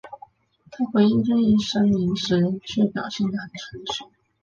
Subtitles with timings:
[0.71, 4.09] 他回应这一声明时却表现得很成熟。